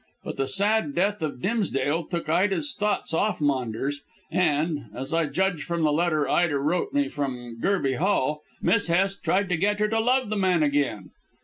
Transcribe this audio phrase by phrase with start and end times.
[0.23, 5.61] But the sad death of Dimsdale took Ida's thoughts off Maunders, and as I judge
[5.63, 9.87] from the letter Ida wrote me from Gerby Hall Miss Hest tried to get her
[9.89, 11.11] to love the man again.